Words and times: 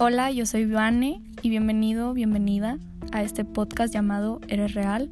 Hola, 0.00 0.30
yo 0.30 0.46
soy 0.46 0.64
Vane 0.64 1.20
y 1.42 1.50
bienvenido, 1.50 2.14
bienvenida 2.14 2.78
a 3.10 3.24
este 3.24 3.44
podcast 3.44 3.92
llamado 3.92 4.40
Eres 4.46 4.74
Real. 4.74 5.10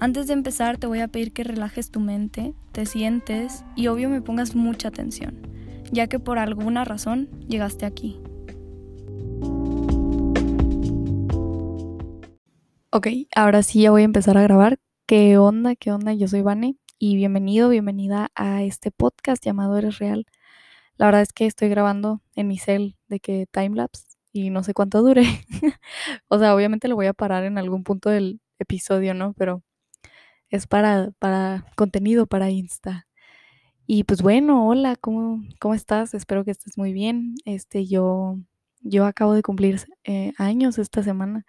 Antes 0.00 0.26
de 0.26 0.34
empezar 0.34 0.76
te 0.76 0.86
voy 0.86 1.00
a 1.00 1.08
pedir 1.08 1.32
que 1.32 1.44
relajes 1.44 1.90
tu 1.90 1.98
mente, 1.98 2.52
te 2.72 2.84
sientes 2.84 3.64
y 3.74 3.86
obvio 3.86 4.10
me 4.10 4.20
pongas 4.20 4.54
mucha 4.54 4.88
atención, 4.88 5.40
ya 5.92 6.08
que 6.08 6.18
por 6.18 6.38
alguna 6.38 6.84
razón 6.84 7.30
llegaste 7.48 7.86
aquí. 7.86 8.20
Ok, 12.90 13.08
ahora 13.34 13.62
sí 13.62 13.80
ya 13.80 13.90
voy 13.92 14.02
a 14.02 14.04
empezar 14.04 14.36
a 14.36 14.42
grabar. 14.42 14.78
¿Qué 15.06 15.38
onda? 15.38 15.74
¿Qué 15.74 15.90
onda? 15.90 16.12
Yo 16.12 16.28
soy 16.28 16.42
Vane 16.42 16.76
y 16.98 17.16
bienvenido, 17.16 17.70
bienvenida 17.70 18.30
a 18.34 18.62
este 18.62 18.90
podcast 18.90 19.42
llamado 19.42 19.78
Eres 19.78 19.98
Real. 19.98 20.26
La 20.98 21.06
verdad 21.06 21.22
es 21.22 21.32
que 21.32 21.46
estoy 21.46 21.70
grabando 21.70 22.20
en 22.34 22.48
mi 22.48 22.58
cel 22.58 22.95
de 23.08 23.20
que 23.20 23.46
timelapse 23.50 24.04
y 24.32 24.50
no 24.50 24.62
sé 24.62 24.74
cuánto 24.74 25.02
dure. 25.02 25.24
o 26.28 26.38
sea, 26.38 26.54
obviamente 26.54 26.88
lo 26.88 26.96
voy 26.96 27.06
a 27.06 27.14
parar 27.14 27.44
en 27.44 27.58
algún 27.58 27.84
punto 27.84 28.10
del 28.10 28.40
episodio, 28.58 29.14
¿no? 29.14 29.34
Pero 29.34 29.62
es 30.50 30.66
para, 30.66 31.10
para 31.18 31.66
contenido 31.76 32.26
para 32.26 32.50
Insta. 32.50 33.06
Y 33.86 34.04
pues 34.04 34.22
bueno, 34.22 34.66
hola, 34.68 34.96
¿cómo, 34.96 35.42
¿cómo 35.60 35.74
estás? 35.74 36.14
Espero 36.14 36.44
que 36.44 36.50
estés 36.52 36.76
muy 36.78 36.92
bien. 36.92 37.34
Este, 37.44 37.86
yo, 37.86 38.38
yo 38.80 39.06
acabo 39.06 39.34
de 39.34 39.42
cumplir 39.42 39.80
eh, 40.04 40.32
años 40.38 40.78
esta 40.78 41.02
semana 41.02 41.44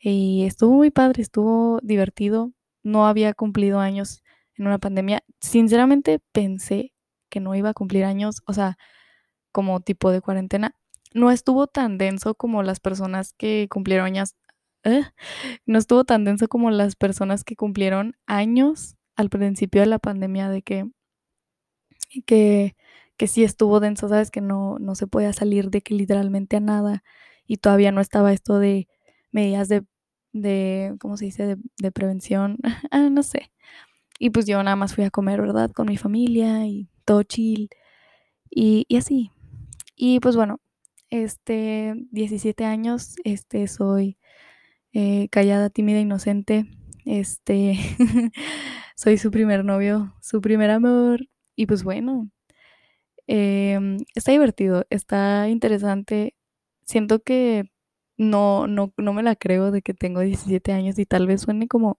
y 0.00 0.44
estuvo 0.44 0.74
muy 0.74 0.90
padre, 0.90 1.22
estuvo 1.22 1.78
divertido. 1.82 2.52
No 2.82 3.06
había 3.06 3.34
cumplido 3.34 3.78
años 3.80 4.22
en 4.56 4.66
una 4.66 4.78
pandemia. 4.78 5.22
Sinceramente 5.40 6.20
pensé 6.32 6.92
que 7.30 7.40
no 7.40 7.54
iba 7.54 7.70
a 7.70 7.74
cumplir 7.74 8.04
años, 8.04 8.42
o 8.46 8.52
sea, 8.52 8.76
como 9.52 9.80
tipo 9.80 10.10
de 10.10 10.20
cuarentena, 10.20 10.74
no 11.14 11.30
estuvo 11.30 11.66
tan 11.66 11.98
denso 11.98 12.34
como 12.34 12.62
las 12.62 12.80
personas 12.80 13.34
que 13.34 13.68
cumplieron 13.70 14.06
años, 14.06 14.34
¿eh? 14.84 15.02
no 15.66 15.78
estuvo 15.78 16.04
tan 16.04 16.24
denso 16.24 16.48
como 16.48 16.70
las 16.70 16.96
personas 16.96 17.44
que 17.44 17.56
cumplieron 17.56 18.16
años 18.26 18.96
al 19.16 19.30
principio 19.30 19.82
de 19.82 19.86
la 19.88 19.98
pandemia 19.98 20.48
de 20.48 20.62
que, 20.62 20.86
que, 22.26 22.76
que 23.16 23.26
sí 23.28 23.44
estuvo 23.44 23.80
denso, 23.80 24.08
sabes, 24.08 24.30
que 24.30 24.40
no, 24.40 24.78
no 24.78 24.94
se 24.94 25.06
podía 25.06 25.32
salir 25.32 25.70
de 25.70 25.82
que 25.82 25.94
literalmente 25.94 26.56
a 26.56 26.60
nada 26.60 27.04
y 27.46 27.58
todavía 27.58 27.92
no 27.92 28.00
estaba 28.00 28.32
esto 28.32 28.58
de 28.58 28.88
medidas 29.30 29.68
de, 29.68 29.84
de 30.32 30.96
¿cómo 31.00 31.16
se 31.16 31.26
dice?, 31.26 31.46
de, 31.46 31.56
de 31.78 31.92
prevención, 31.92 32.58
ah, 32.90 33.08
no 33.10 33.22
sé. 33.22 33.52
Y 34.18 34.30
pues 34.30 34.46
yo 34.46 34.62
nada 34.62 34.76
más 34.76 34.94
fui 34.94 35.04
a 35.04 35.10
comer, 35.10 35.40
¿verdad? 35.40 35.72
Con 35.72 35.86
mi 35.88 35.96
familia 35.96 36.66
y 36.66 36.88
todo 37.04 37.22
chill 37.24 37.70
y, 38.54 38.86
así. 38.96 39.30
Y 39.96 40.20
pues 40.20 40.36
bueno, 40.36 40.60
este, 41.10 41.94
17 42.10 42.64
años, 42.64 43.16
este, 43.24 43.66
soy 43.68 44.18
eh, 44.92 45.28
callada, 45.30 45.70
tímida, 45.70 46.00
inocente, 46.00 46.66
este, 47.04 47.78
soy 48.96 49.18
su 49.18 49.30
primer 49.30 49.64
novio, 49.64 50.14
su 50.22 50.40
primer 50.40 50.70
amor, 50.70 51.28
y 51.56 51.66
pues 51.66 51.84
bueno, 51.84 52.30
em, 53.26 53.98
está 54.14 54.32
divertido, 54.32 54.86
está 54.90 55.48
interesante, 55.48 56.34
siento 56.86 57.22
que 57.22 57.64
no, 58.18 58.66
no, 58.66 58.92
no 58.96 59.12
me 59.14 59.22
la 59.22 59.36
creo 59.36 59.70
de 59.70 59.82
que 59.82 59.94
tengo 59.94 60.20
17 60.20 60.72
años 60.72 60.98
y 60.98 61.06
tal 61.06 61.26
vez 61.26 61.42
suene 61.42 61.68
como 61.68 61.98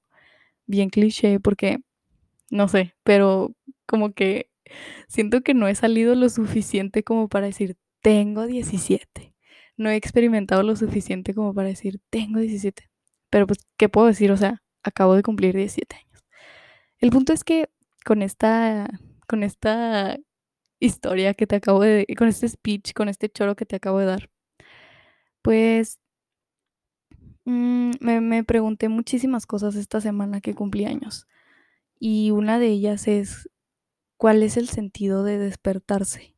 bien 0.68 0.90
cliché 0.90 1.40
porque, 1.40 1.80
no 2.52 2.68
sé, 2.70 2.96
pero 3.04 3.56
como 3.88 4.14
que 4.14 4.50
siento 5.08 5.42
que 5.44 5.54
no 5.54 5.68
he 5.68 5.76
salido 5.76 6.16
lo 6.16 6.30
suficiente 6.30 7.04
como 7.04 7.30
para 7.30 7.48
decir, 7.48 7.78
tengo 8.04 8.46
17. 8.48 9.34
No 9.78 9.90
he 9.90 9.96
experimentado 9.96 10.64
lo 10.64 10.76
suficiente 10.76 11.34
como 11.34 11.56
para 11.56 11.70
decir, 11.70 12.00
tengo 12.12 12.40
17. 12.40 12.92
Pero 13.32 13.48
pues, 13.48 13.60
¿qué 13.78 13.90
puedo 13.90 14.08
decir? 14.08 14.32
O 14.32 14.38
sea, 14.38 14.62
acabo 14.84 15.16
de 15.16 15.24
cumplir 15.24 15.56
17 15.56 15.96
años. 15.96 16.24
El 17.00 17.12
punto 17.12 17.34
es 17.34 17.44
que 17.44 17.70
con 18.06 18.22
esta, 18.22 18.90
con 19.28 19.44
esta 19.44 20.18
historia 20.80 21.34
que 21.34 21.48
te 21.48 21.56
acabo 21.58 21.82
de, 21.82 22.06
con 22.18 22.28
este 22.28 22.50
speech, 22.50 22.94
con 22.94 23.10
este 23.10 23.30
choro 23.30 23.56
que 23.56 23.66
te 23.66 23.78
acabo 23.78 24.00
de 24.00 24.06
dar, 24.06 24.30
pues 25.42 26.00
mm, 27.46 27.92
me, 28.00 28.22
me 28.22 28.44
pregunté 28.44 28.90
muchísimas 28.90 29.46
cosas 29.46 29.76
esta 29.76 30.02
semana 30.02 30.42
que 30.42 30.54
cumplí 30.54 30.86
años. 30.86 31.28
Y 32.00 32.32
una 32.32 32.60
de 32.60 32.68
ellas 32.68 33.08
es 33.08 33.50
cuál 34.18 34.44
es 34.44 34.58
el 34.58 34.70
sentido 34.70 35.24
de 35.24 35.38
despertarse. 35.38 36.36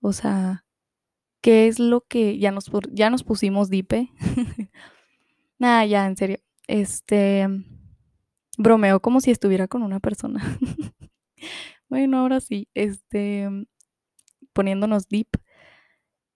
O 0.00 0.12
sea, 0.12 0.63
¿qué 1.44 1.68
es 1.68 1.78
lo 1.78 2.00
que 2.00 2.38
ya 2.38 2.50
nos, 2.52 2.70
ya 2.90 3.10
nos 3.10 3.22
pusimos 3.22 3.68
dipe? 3.68 4.08
Nada, 5.58 5.84
ya, 5.84 6.06
en 6.06 6.16
serio. 6.16 6.38
Este, 6.68 7.46
bromeo 8.56 9.00
como 9.00 9.20
si 9.20 9.30
estuviera 9.30 9.68
con 9.68 9.82
una 9.82 10.00
persona. 10.00 10.42
bueno, 11.90 12.20
ahora 12.20 12.40
sí, 12.40 12.70
este, 12.72 13.46
poniéndonos 14.54 15.06
deep, 15.10 15.28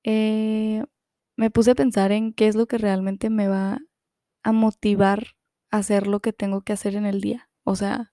eh, 0.05 0.85
me 1.37 1.51
puse 1.51 1.71
a 1.71 1.75
pensar 1.75 2.13
en 2.13 2.35
qué 2.35 2.47
es 2.47 2.55
lo 2.55 2.67
que 2.67 2.77
realmente 2.77 3.31
me 3.31 3.49
va 3.49 3.79
a 4.43 4.53
motivar 4.53 5.29
a 5.71 5.79
hacer 5.79 6.07
lo 6.07 6.21
que 6.21 6.35
tengo 6.35 6.61
que 6.61 6.75
hacer 6.75 6.97
en 6.97 7.07
el 7.07 7.23
día. 7.23 7.49
O 7.65 7.77
sea, 7.77 8.13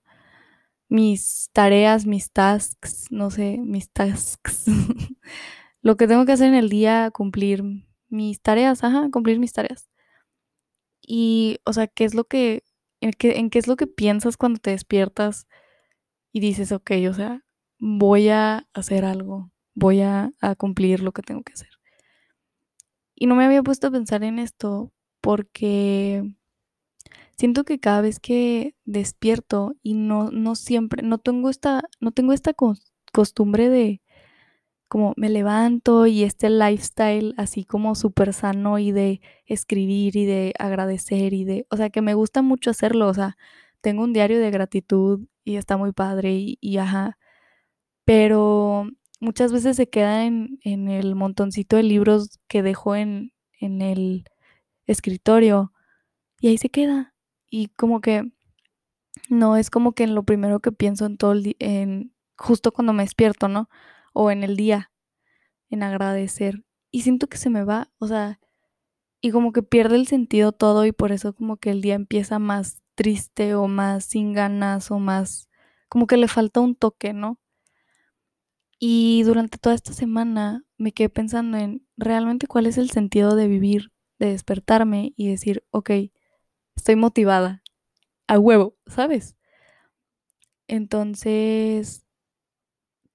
mis 0.88 1.50
tareas, 1.52 2.06
mis 2.06 2.32
tasks, 2.32 3.08
no 3.10 3.30
sé, 3.30 3.58
mis 3.58 3.90
tasks. 3.90 4.64
lo 5.86 5.96
que 5.96 6.08
tengo 6.08 6.26
que 6.26 6.32
hacer 6.32 6.48
en 6.48 6.56
el 6.56 6.68
día, 6.68 7.12
cumplir 7.12 7.62
mis 8.08 8.40
tareas, 8.40 8.82
ajá, 8.82 9.08
cumplir 9.12 9.38
mis 9.38 9.52
tareas. 9.52 9.88
Y, 11.00 11.58
o 11.64 11.72
sea, 11.72 11.86
¿qué 11.86 12.04
es 12.04 12.12
lo 12.12 12.24
que, 12.24 12.64
en 13.00 13.12
qué, 13.12 13.38
en 13.38 13.50
qué 13.50 13.60
es 13.60 13.68
lo 13.68 13.76
que 13.76 13.86
piensas 13.86 14.36
cuando 14.36 14.58
te 14.58 14.70
despiertas 14.70 15.46
y 16.32 16.40
dices, 16.40 16.72
ok, 16.72 16.90
o 17.08 17.14
sea, 17.14 17.44
voy 17.78 18.30
a 18.30 18.66
hacer 18.74 19.04
algo, 19.04 19.52
voy 19.76 20.00
a, 20.00 20.32
a 20.40 20.56
cumplir 20.56 21.04
lo 21.04 21.12
que 21.12 21.22
tengo 21.22 21.44
que 21.44 21.52
hacer? 21.52 21.70
Y 23.14 23.26
no 23.26 23.36
me 23.36 23.44
había 23.44 23.62
puesto 23.62 23.86
a 23.86 23.92
pensar 23.92 24.24
en 24.24 24.40
esto 24.40 24.92
porque 25.20 26.24
siento 27.38 27.62
que 27.62 27.78
cada 27.78 28.00
vez 28.00 28.18
que 28.18 28.74
despierto 28.86 29.76
y 29.84 29.94
no, 29.94 30.32
no 30.32 30.56
siempre, 30.56 31.04
no 31.04 31.18
tengo 31.18 31.48
esta, 31.48 31.84
no 32.00 32.10
tengo 32.10 32.32
esta 32.32 32.54
costumbre 33.12 33.68
de 33.68 34.02
como 34.88 35.14
me 35.16 35.28
levanto 35.30 36.06
y 36.06 36.22
este 36.24 36.50
lifestyle 36.50 37.34
así 37.38 37.64
como 37.64 37.94
súper 37.94 38.32
sano 38.32 38.78
y 38.78 38.92
de 38.92 39.20
escribir 39.46 40.16
y 40.16 40.26
de 40.26 40.54
agradecer 40.58 41.34
y 41.34 41.44
de, 41.44 41.66
o 41.70 41.76
sea, 41.76 41.90
que 41.90 42.02
me 42.02 42.14
gusta 42.14 42.42
mucho 42.42 42.70
hacerlo, 42.70 43.08
o 43.08 43.14
sea, 43.14 43.36
tengo 43.80 44.02
un 44.04 44.12
diario 44.12 44.38
de 44.40 44.50
gratitud 44.50 45.26
y 45.44 45.56
está 45.56 45.76
muy 45.76 45.92
padre 45.92 46.56
y, 46.60 46.78
ajá, 46.78 47.18
pero 48.04 48.88
muchas 49.20 49.52
veces 49.52 49.76
se 49.76 49.88
queda 49.88 50.24
en, 50.26 50.58
en 50.64 50.88
el 50.88 51.14
montoncito 51.14 51.76
de 51.76 51.82
libros 51.84 52.38
que 52.48 52.62
dejo 52.62 52.96
en, 52.96 53.32
en 53.60 53.82
el 53.82 54.24
escritorio 54.86 55.72
y 56.40 56.48
ahí 56.48 56.58
se 56.58 56.70
queda 56.70 57.14
y 57.50 57.68
como 57.68 58.00
que 58.00 58.30
no 59.28 59.56
es 59.56 59.70
como 59.70 59.92
que 59.92 60.04
en 60.04 60.14
lo 60.14 60.22
primero 60.24 60.60
que 60.60 60.72
pienso 60.72 61.06
en 61.06 61.16
todo 61.16 61.32
el 61.32 61.56
en 61.58 62.12
justo 62.38 62.72
cuando 62.72 62.92
me 62.92 63.02
despierto, 63.04 63.48
¿no? 63.48 63.68
O 64.18 64.30
en 64.30 64.44
el 64.44 64.56
día, 64.56 64.90
en 65.68 65.82
agradecer. 65.82 66.64
Y 66.90 67.02
siento 67.02 67.26
que 67.26 67.36
se 67.36 67.50
me 67.50 67.64
va, 67.64 67.92
o 67.98 68.08
sea, 68.08 68.40
y 69.20 69.30
como 69.30 69.52
que 69.52 69.62
pierde 69.62 69.96
el 69.96 70.06
sentido 70.06 70.52
todo 70.52 70.86
y 70.86 70.92
por 70.92 71.12
eso 71.12 71.34
como 71.34 71.58
que 71.58 71.70
el 71.70 71.82
día 71.82 71.94
empieza 71.96 72.38
más 72.38 72.80
triste 72.94 73.54
o 73.54 73.68
más 73.68 74.06
sin 74.06 74.32
ganas 74.32 74.90
o 74.90 74.98
más, 74.98 75.50
como 75.90 76.06
que 76.06 76.16
le 76.16 76.28
falta 76.28 76.60
un 76.60 76.76
toque, 76.76 77.12
¿no? 77.12 77.38
Y 78.78 79.22
durante 79.24 79.58
toda 79.58 79.74
esta 79.74 79.92
semana 79.92 80.64
me 80.78 80.92
quedé 80.92 81.10
pensando 81.10 81.58
en 81.58 81.86
realmente 81.98 82.46
cuál 82.46 82.64
es 82.64 82.78
el 82.78 82.88
sentido 82.88 83.36
de 83.36 83.48
vivir, 83.48 83.92
de 84.18 84.30
despertarme 84.30 85.12
y 85.14 85.28
decir, 85.28 85.62
ok, 85.72 85.90
estoy 86.74 86.96
motivada, 86.96 87.62
a 88.28 88.38
huevo, 88.38 88.78
¿sabes? 88.86 89.36
Entonces, 90.68 92.06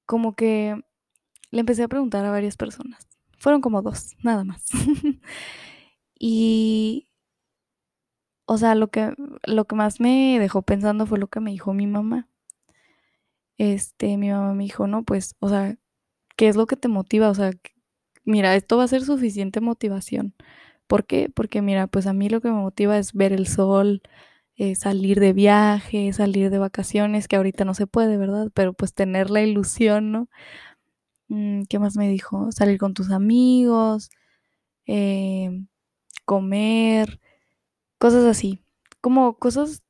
como 0.06 0.36
que 0.36 0.80
le 1.52 1.60
empecé 1.62 1.84
a 1.84 1.88
preguntar 1.88 2.26
a 2.26 2.32
varias 2.32 2.58
personas. 2.58 3.08
Fueron 3.38 3.62
como 3.62 3.82
dos, 3.82 4.16
nada 4.24 4.44
más. 4.44 4.66
y, 6.20 7.08
o 8.46 8.58
sea, 8.58 8.76
lo 8.76 8.90
que, 8.90 9.14
lo 9.46 9.66
que 9.66 9.76
más 9.76 10.00
me 10.00 10.38
dejó 10.40 10.62
pensando 10.62 11.06
fue 11.06 11.20
lo 11.20 11.28
que 11.28 11.40
me 11.40 11.52
dijo 11.52 11.74
mi 11.74 11.88
mamá. 11.88 12.28
Este, 13.58 14.18
mi 14.18 14.30
mamá 14.32 14.54
me 14.54 14.64
dijo, 14.64 14.88
no, 14.88 15.04
pues, 15.04 15.36
o 15.40 15.50
sea, 15.50 15.78
¿qué 16.38 16.50
es 16.50 16.56
lo 16.56 16.68
que 16.68 16.78
te 16.78 16.88
motiva? 16.88 17.30
O 17.30 17.36
sea, 17.36 17.52
mira, 18.26 18.56
esto 18.56 18.78
va 18.78 18.86
a 18.86 18.88
ser 18.90 19.04
suficiente 19.04 19.62
motivación 19.62 20.36
¿Por 20.88 21.06
qué? 21.08 21.30
Porque 21.36 21.64
mira, 21.64 21.88
pues 21.88 22.08
a 22.08 22.14
mí 22.14 22.30
lo 22.30 22.42
que 22.42 22.50
me 22.50 22.56
motiva 22.62 23.00
es 23.00 23.14
ver 23.16 23.34
el 23.34 23.48
sol, 23.48 24.04
eh, 24.58 24.76
salir 24.76 25.20
de 25.22 25.34
viaje, 25.34 26.14
salir 26.14 26.52
de 26.52 26.60
vacaciones, 26.60 27.28
que 27.30 27.38
ahorita 27.38 27.66
no 27.66 27.74
se 27.76 27.88
puede, 27.88 28.18
¿verdad? 28.18 28.52
Pero 28.56 28.74
pues 28.74 28.94
tener 28.96 29.32
la 29.32 29.42
ilusión, 29.44 30.12
¿no? 30.14 30.30
Mm, 31.32 31.64
¿Qué 31.70 31.80
más 31.80 31.96
me 31.96 32.10
dijo? 32.10 32.52
Salir 32.52 32.78
con 32.78 32.94
tus 32.94 33.10
amigos, 33.12 34.10
eh, 34.86 35.64
comer, 36.26 37.22
cosas 38.00 38.26
así, 38.26 38.60
como 39.02 39.36
cosas 39.38 39.84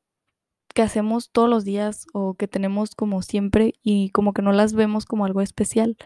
que 0.75 0.83
hacemos 0.83 1.31
todos 1.31 1.49
los 1.49 1.65
días 1.65 2.05
o 2.13 2.35
que 2.35 2.47
tenemos 2.47 2.95
como 2.95 3.23
siempre 3.23 3.73
y 3.83 4.11
como 4.11 4.33
que 4.33 4.43
no 4.43 4.51
las 4.53 4.73
vemos 4.73 5.05
como 5.05 5.25
algo 5.25 5.41
especial. 5.41 5.97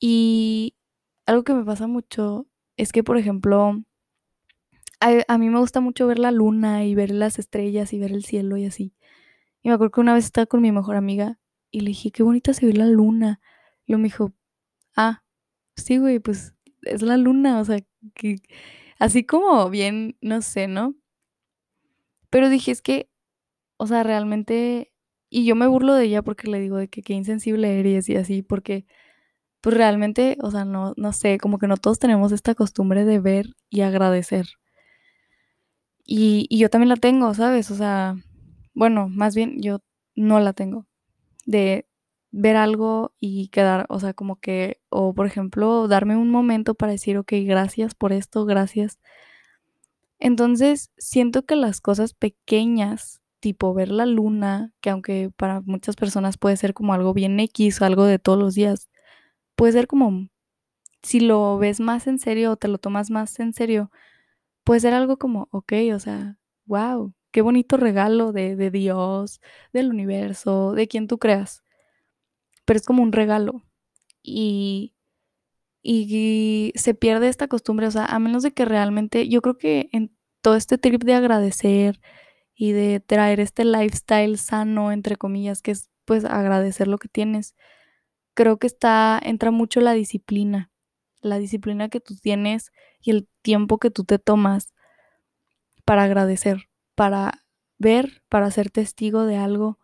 Y 0.00 0.74
algo 1.26 1.44
que 1.44 1.54
me 1.54 1.64
pasa 1.64 1.86
mucho 1.86 2.46
es 2.78 2.92
que, 2.92 3.04
por 3.04 3.18
ejemplo, 3.18 3.84
a, 5.00 5.38
mí 5.38 5.50
me 5.50 5.58
gusta 5.60 5.80
mucho 5.80 6.06
ver 6.06 6.18
la 6.18 6.30
luna 6.30 6.84
y 6.84 6.94
ver 6.94 7.10
las 7.10 7.38
estrellas 7.38 7.92
y 7.92 7.98
ver 7.98 8.12
el 8.12 8.24
cielo 8.24 8.56
y 8.56 8.64
así. 8.66 8.94
Y 9.62 9.68
me 9.68 9.74
acuerdo 9.74 9.92
que 9.92 10.00
una 10.00 10.14
vez 10.14 10.24
estaba 10.24 10.46
con 10.46 10.62
mi 10.62 10.72
mejor 10.72 10.96
amiga 10.96 11.38
y 11.70 11.80
le 11.80 11.88
dije, 11.88 12.10
qué 12.10 12.22
bonita 12.22 12.54
se 12.54 12.66
ve 12.66 12.72
la 12.72 12.86
luna. 12.86 13.40
Y 13.86 13.96
me 13.96 14.04
dijo, 14.04 14.32
ah, 14.96 15.24
sí, 15.76 15.98
güey, 15.98 16.20
pues 16.20 16.54
es 16.82 17.02
la 17.02 17.16
luna, 17.16 17.60
o 17.60 17.64
sea, 17.64 17.80
que 18.14 18.36
así 18.98 19.24
como 19.24 19.70
bien, 19.70 20.16
no 20.20 20.42
sé, 20.42 20.68
¿no? 20.68 20.94
Pero 22.30 22.48
dije, 22.48 22.70
es 22.72 22.82
que, 22.82 23.08
o 23.78 23.86
sea, 23.86 24.02
realmente, 24.02 24.92
y 25.30 25.46
yo 25.46 25.56
me 25.56 25.66
burlo 25.66 25.94
de 25.94 26.04
ella 26.06 26.22
porque 26.22 26.48
le 26.50 26.60
digo 26.60 26.76
de 26.78 26.88
que 26.88 27.02
qué 27.02 27.14
insensible 27.14 27.80
eres 27.80 28.08
y 28.08 28.16
así, 28.16 28.42
porque 28.42 28.86
pues 29.62 29.76
realmente, 29.76 30.38
o 30.42 30.50
sea, 30.50 30.64
no, 30.64 30.94
no 30.96 31.12
sé, 31.12 31.38
como 31.38 31.58
que 31.58 31.68
no 31.68 31.76
todos 31.78 31.98
tenemos 31.98 32.32
esta 32.32 32.54
costumbre 32.54 33.04
de 33.04 33.20
ver 33.20 33.54
y 33.70 33.82
agradecer. 33.82 34.46
Y, 36.06 36.46
y 36.50 36.58
yo 36.58 36.68
también 36.70 36.90
la 36.90 36.96
tengo, 36.96 37.32
¿sabes? 37.34 37.70
O 37.70 37.74
sea, 37.74 38.16
bueno, 38.74 39.08
más 39.08 39.34
bien 39.34 39.60
yo 39.62 39.80
no 40.14 40.40
la 40.40 40.52
tengo. 40.52 40.86
De 41.46 41.86
ver 42.36 42.56
algo 42.56 43.14
y 43.20 43.48
quedar, 43.48 43.86
o 43.88 44.00
sea, 44.00 44.12
como 44.14 44.36
que, 44.40 44.80
o 44.90 45.14
por 45.14 45.26
ejemplo, 45.26 45.86
darme 45.88 46.16
un 46.16 46.30
momento 46.30 46.74
para 46.74 46.92
decir, 46.92 47.16
ok, 47.18 47.32
gracias 47.46 47.94
por 47.94 48.12
esto, 48.12 48.44
gracias. 48.44 48.98
Entonces, 50.18 50.90
siento 50.96 51.44
que 51.44 51.56
las 51.56 51.80
cosas 51.80 52.14
pequeñas, 52.14 53.20
tipo 53.40 53.74
ver 53.74 53.90
la 53.90 54.06
luna, 54.06 54.72
que 54.80 54.90
aunque 54.90 55.30
para 55.36 55.60
muchas 55.62 55.96
personas 55.96 56.38
puede 56.38 56.56
ser 56.56 56.74
como 56.74 56.94
algo 56.94 57.12
bien 57.14 57.38
X 57.40 57.82
algo 57.82 58.04
de 58.04 58.18
todos 58.18 58.38
los 58.38 58.54
días, 58.54 58.88
puede 59.56 59.72
ser 59.74 59.86
como, 59.88 60.28
si 61.02 61.20
lo 61.20 61.58
ves 61.58 61.80
más 61.80 62.06
en 62.08 62.18
serio 62.20 62.52
o 62.52 62.56
te 62.58 62.68
lo 62.68 62.78
tomas 62.78 63.10
más 63.10 63.40
en 63.40 63.54
serio, 63.54 63.90
puede 64.64 64.80
ser 64.80 64.94
algo 64.94 65.18
como, 65.18 65.48
ok, 65.52 65.74
o 65.94 66.00
sea, 66.00 66.38
wow, 66.66 67.14
qué 67.32 67.42
bonito 67.42 67.78
regalo 67.78 68.32
de, 68.32 68.56
de 68.56 68.70
Dios, 68.72 69.40
del 69.74 69.90
universo, 69.90 70.74
de 70.74 70.88
quien 70.88 71.08
tú 71.08 71.18
creas. 71.18 71.63
Pero 72.64 72.78
es 72.78 72.86
como 72.86 73.02
un 73.02 73.12
regalo. 73.12 73.62
Y, 74.22 74.94
y 75.82 76.72
se 76.76 76.94
pierde 76.94 77.28
esta 77.28 77.48
costumbre, 77.48 77.86
o 77.86 77.90
sea, 77.90 78.06
a 78.06 78.18
menos 78.18 78.42
de 78.42 78.52
que 78.52 78.64
realmente, 78.64 79.28
yo 79.28 79.42
creo 79.42 79.58
que 79.58 79.88
en 79.92 80.16
todo 80.40 80.56
este 80.56 80.78
trip 80.78 81.02
de 81.04 81.14
agradecer 81.14 82.00
y 82.54 82.72
de 82.72 83.00
traer 83.00 83.40
este 83.40 83.64
lifestyle 83.64 84.38
sano, 84.38 84.92
entre 84.92 85.16
comillas, 85.16 85.62
que 85.62 85.72
es 85.72 85.90
pues 86.04 86.24
agradecer 86.24 86.88
lo 86.88 86.98
que 86.98 87.08
tienes, 87.08 87.54
creo 88.34 88.58
que 88.58 88.66
está, 88.66 89.18
entra 89.22 89.50
mucho 89.50 89.80
la 89.80 89.92
disciplina, 89.92 90.70
la 91.20 91.38
disciplina 91.38 91.88
que 91.88 92.00
tú 92.00 92.16
tienes 92.16 92.72
y 93.00 93.10
el 93.10 93.28
tiempo 93.42 93.78
que 93.78 93.90
tú 93.90 94.04
te 94.04 94.18
tomas 94.18 94.74
para 95.84 96.04
agradecer, 96.04 96.68
para 96.94 97.44
ver, 97.78 98.22
para 98.28 98.50
ser 98.50 98.70
testigo 98.70 99.24
de 99.24 99.36
algo 99.36 99.78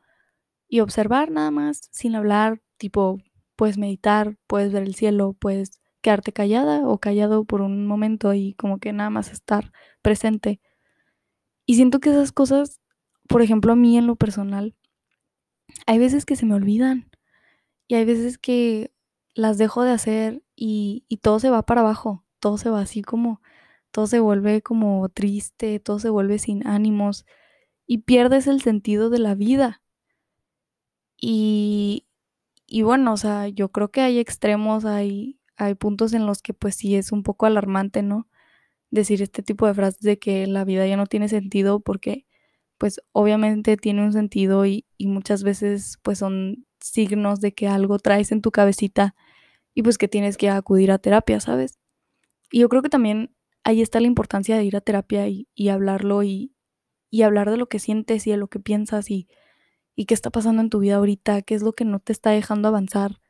y 0.69 0.81
observar 0.81 1.31
nada 1.31 1.51
más, 1.51 1.89
sin 1.91 2.15
hablar, 2.15 2.63
tipo, 2.81 3.19
puedes 3.57 3.79
meditar, 3.79 4.39
puedes 4.47 4.73
ver 4.73 4.83
el 4.83 4.95
cielo, 4.95 5.35
puedes 5.35 5.81
quedarte 6.01 6.33
callada 6.33 6.89
o 6.89 6.99
callado 6.99 7.45
por 7.45 7.61
un 7.61 7.87
momento 7.87 8.33
y 8.33 8.55
como 8.55 8.79
que 8.79 8.93
nada 8.93 9.11
más 9.11 9.31
estar 9.31 9.71
presente. 10.03 10.61
Y 11.67 11.75
siento 11.75 12.01
que 12.01 12.11
esas 12.11 12.33
cosas, 12.33 12.81
por 13.29 13.43
ejemplo, 13.43 13.75
a 13.75 13.77
mí 13.77 13.99
en 13.99 14.07
lo 14.07 14.17
personal, 14.17 14.75
hay 15.87 15.99
veces 15.99 16.25
que 16.25 16.37
se 16.37 16.47
me 16.47 16.55
olvidan 16.55 17.11
y 17.87 17.97
hay 17.97 18.07
veces 18.07 18.39
que 18.39 18.93
las 19.35 19.59
dejo 19.59 19.83
de 19.83 19.93
hacer 19.93 20.43
y, 20.57 21.05
todo 21.23 21.39
se 21.39 21.51
va 21.51 21.63
para 21.63 21.83
abajo, 21.83 22.25
todo 22.41 22.57
se 22.57 22.71
va 22.71 22.81
así 22.81 23.03
como, 23.03 23.43
todo 23.91 24.07
se 24.07 24.21
vuelve 24.21 24.63
como 24.63 25.09
triste, 25.11 25.81
todo 25.81 25.99
se 25.99 26.09
vuelve 26.09 26.39
sin 26.39 26.67
ánimos 26.67 27.27
y 27.87 27.99
pierdes 27.99 28.47
el 28.47 28.63
sentido 28.63 29.11
de 29.11 29.19
la 29.19 29.35
vida. 29.35 29.83
Y, 31.19 32.07
y 32.71 32.83
bueno, 32.83 33.13
o 33.13 33.17
sea, 33.17 33.49
yo 33.49 33.71
creo 33.71 33.91
que 33.91 34.01
hay 34.01 34.21
extremos, 34.21 34.85
hay, 34.85 35.41
hay 35.57 35.75
puntos 35.75 36.13
en 36.15 36.27
los 36.27 36.41
que 36.43 36.55
pues 36.55 36.77
sí 36.77 36.95
es 36.97 37.13
un 37.13 37.25
poco 37.25 37.47
alarmante, 37.47 38.03
¿no? 38.03 38.29
Decir 38.91 39.23
este 39.23 39.43
tipo 39.43 39.67
de 39.67 39.75
frases 39.75 40.01
de 40.03 40.19
que 40.21 40.47
la 40.47 40.65
vida 40.65 40.87
ya 40.87 40.97
no 40.97 41.07
tiene 41.07 41.29
sentido 41.29 41.81
porque 41.81 42.27
pues 42.79 43.03
obviamente 43.13 43.77
tiene 43.77 44.05
un 44.05 44.13
sentido 44.13 44.67
y, 44.67 44.87
y 44.97 45.09
muchas 45.09 45.43
veces 45.43 45.99
pues 46.03 46.19
son 46.19 46.67
signos 46.81 47.41
de 47.41 47.53
que 47.53 47.69
algo 47.69 47.99
traes 47.99 48.33
en 48.33 48.41
tu 48.41 48.53
cabecita 48.53 49.17
y 49.75 49.83
pues 49.83 49.99
que 49.99 50.09
tienes 50.09 50.37
que 50.37 50.51
acudir 50.51 50.93
a 50.93 50.99
terapia, 50.99 51.41
¿sabes? 51.41 51.81
Y 52.53 52.61
yo 52.61 52.69
creo 52.69 52.83
que 52.83 52.89
también 52.89 53.35
ahí 53.65 53.83
está 53.83 54.01
la 54.01 54.07
importancia 54.07 54.57
de 54.57 54.65
ir 54.65 54.77
a 54.77 54.81
terapia 54.81 55.27
y, 55.29 55.69
hablarlo 55.69 56.23
y, 56.23 56.55
hablar 57.25 57.51
de 57.51 57.57
lo 57.57 57.69
que 57.69 57.81
sientes 57.81 58.27
y 58.27 58.31
de 58.31 58.37
lo 58.37 58.49
que 58.49 58.61
piensas 58.61 59.11
y, 59.11 59.29
y 59.97 60.07
qué 60.07 60.15
está 60.15 60.31
pasando 60.31 60.63
en 60.63 60.71
tu 60.71 60.81
vida 60.81 60.97
ahorita, 60.97 61.43
qué 61.43 61.55
es 61.55 61.63
lo 61.63 61.73
que 61.73 61.85
no 61.85 62.01
te 62.01 62.13
está 62.13 62.31
dejando 62.31 62.69
avanzar, 62.69 63.21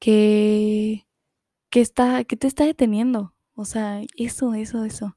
qué, 0.00 1.06
qué, 1.70 1.80
está, 1.80 2.24
qué 2.24 2.36
te 2.36 2.46
está 2.46 2.64
deteniendo. 2.64 3.34
O 3.54 3.64
sea, 3.64 4.02
eso, 4.16 4.54
eso, 4.54 4.84
eso. 4.84 5.16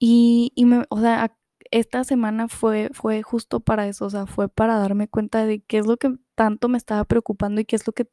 Y, 0.00 0.52
y 0.54 0.64
me, 0.66 0.84
o 0.90 1.00
sea, 1.00 1.36
esta 1.70 2.04
semana 2.04 2.48
fue, 2.48 2.90
fue 2.92 3.22
justo 3.22 3.60
para 3.60 3.86
eso, 3.88 4.06
o 4.06 4.10
sea, 4.10 4.26
fue 4.26 4.48
para 4.48 4.78
darme 4.78 5.08
cuenta 5.08 5.44
de 5.44 5.60
qué 5.60 5.78
es 5.78 5.86
lo 5.86 5.96
que 5.96 6.16
tanto 6.34 6.68
me 6.68 6.78
estaba 6.78 7.04
preocupando 7.04 7.60
y 7.60 7.64
qué 7.64 7.76
es 7.76 7.86
lo 7.86 7.92
que 7.92 8.08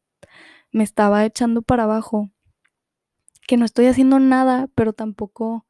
me 0.72 0.84
estaba 0.84 1.26
echando 1.26 1.62
para 1.62 1.84
abajo. 1.84 2.32
Que 3.48 3.58
no 3.58 3.66
estoy 3.66 3.88
haciendo 3.88 4.20
nada, 4.20 4.68
pero 4.76 4.94
tampoco, 4.94 5.66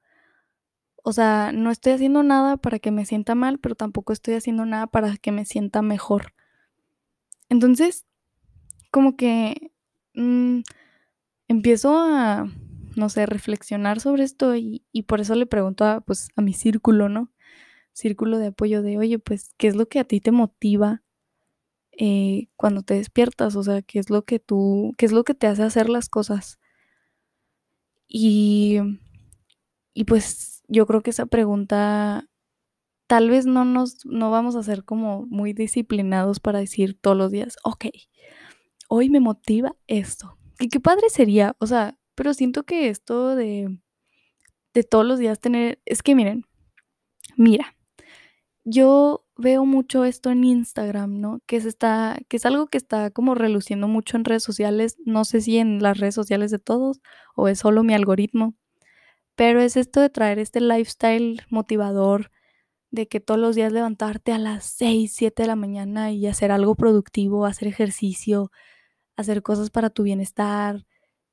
o 1.07 1.13
sea, 1.13 1.51
no 1.53 1.69
estoy 1.69 1.93
haciendo 1.93 2.23
nada 2.23 2.57
para 2.57 2.79
que 2.79 2.89
me 2.89 3.05
sienta 3.05 3.35
mal, 3.35 3.59
pero 3.59 3.75
tampoco 3.75 4.11
estoy 4.11 4.33
haciendo 4.33 4.65
nada 4.65 4.87
para 4.87 5.17
que 5.17 5.31
me 5.31 5.45
sienta 5.45 5.83
mejor. 5.83 6.33
Entonces, 7.47 8.07
como 8.89 9.15
que 9.15 9.71
mm, 10.15 10.61
empiezo 11.47 11.95
a, 11.99 12.47
no 12.95 13.09
sé, 13.09 13.27
reflexionar 13.27 13.99
sobre 13.99 14.23
esto 14.23 14.55
y, 14.55 14.83
y, 14.91 15.03
por 15.03 15.21
eso 15.21 15.35
le 15.35 15.45
pregunto 15.45 15.85
a, 15.85 16.01
pues, 16.01 16.29
a 16.35 16.41
mi 16.41 16.53
círculo, 16.53 17.07
¿no? 17.07 17.31
círculo 17.93 18.39
de 18.39 18.47
apoyo 18.47 18.81
de, 18.81 18.97
oye, 18.97 19.19
pues, 19.19 19.53
¿qué 19.57 19.67
es 19.67 19.75
lo 19.75 19.87
que 19.87 19.99
a 19.99 20.05
ti 20.05 20.19
te 20.21 20.31
motiva 20.31 21.03
eh, 21.91 22.49
cuando 22.55 22.81
te 22.83 22.95
despiertas? 22.95 23.55
O 23.55 23.63
sea, 23.63 23.83
¿qué 23.83 23.99
es 23.99 24.09
lo 24.09 24.23
que 24.25 24.39
tú, 24.39 24.93
qué 24.97 25.05
es 25.05 25.11
lo 25.11 25.23
que 25.23 25.35
te 25.35 25.47
hace 25.47 25.63
hacer 25.63 25.87
las 25.89 26.09
cosas? 26.09 26.59
Y, 28.07 28.79
y 29.93 30.05
pues 30.05 30.54
yo 30.67 30.85
creo 30.85 31.01
que 31.01 31.11
esa 31.11 31.25
pregunta 31.25 32.27
tal 33.07 33.29
vez 33.29 33.45
no 33.45 33.65
nos, 33.65 34.05
no 34.05 34.31
vamos 34.31 34.55
a 34.55 34.63
ser 34.63 34.83
como 34.83 35.25
muy 35.27 35.53
disciplinados 35.53 36.39
para 36.39 36.59
decir 36.59 36.99
todos 36.99 37.15
los 37.15 37.31
días, 37.31 37.57
ok, 37.63 37.85
hoy 38.89 39.09
me 39.09 39.19
motiva 39.19 39.75
esto. 39.87 40.37
Y 40.59 40.69
qué 40.69 40.79
padre 40.79 41.09
sería, 41.09 41.55
o 41.59 41.67
sea, 41.67 41.97
pero 42.15 42.33
siento 42.33 42.63
que 42.63 42.89
esto 42.89 43.35
de, 43.35 43.77
de 44.73 44.83
todos 44.83 45.05
los 45.05 45.19
días 45.19 45.39
tener, 45.39 45.81
es 45.85 46.01
que 46.01 46.15
miren, 46.15 46.45
mira, 47.37 47.75
yo 48.63 49.25
veo 49.37 49.65
mucho 49.65 50.05
esto 50.05 50.31
en 50.31 50.43
Instagram, 50.43 51.19
¿no? 51.19 51.39
Que, 51.45 51.57
es 51.57 51.65
está, 51.65 52.17
que 52.27 52.37
es 52.37 52.45
algo 52.45 52.67
que 52.67 52.77
está 52.77 53.11
como 53.11 53.35
reluciendo 53.35 53.87
mucho 53.87 54.17
en 54.17 54.25
redes 54.25 54.43
sociales. 54.43 54.97
No 55.05 55.23
sé 55.25 55.41
si 55.41 55.57
en 55.57 55.81
las 55.81 55.99
redes 55.99 56.15
sociales 56.15 56.51
de 56.51 56.59
todos 56.59 56.99
o 57.35 57.47
es 57.47 57.59
solo 57.59 57.83
mi 57.83 57.93
algoritmo. 57.93 58.55
Pero 59.35 59.61
es 59.61 59.77
esto 59.77 60.01
de 60.01 60.09
traer 60.09 60.39
este 60.39 60.61
lifestyle 60.61 61.41
motivador, 61.49 62.31
de 62.91 63.07
que 63.07 63.19
todos 63.19 63.39
los 63.39 63.55
días 63.55 63.73
levantarte 63.73 64.31
a 64.33 64.37
las 64.39 64.65
6, 64.65 65.13
7 65.13 65.43
de 65.43 65.47
la 65.47 65.55
mañana 65.55 66.11
y 66.11 66.27
hacer 66.27 66.51
algo 66.51 66.75
productivo, 66.75 67.45
hacer 67.45 67.67
ejercicio, 67.67 68.51
hacer 69.17 69.43
cosas 69.43 69.69
para 69.71 69.89
tu 69.89 70.03
bienestar, 70.03 70.85